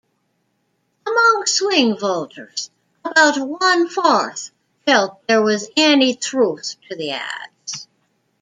[1.05, 2.71] Among swing voters,
[3.05, 4.49] about one-fourth
[4.83, 7.87] felt there was any truth to the ads.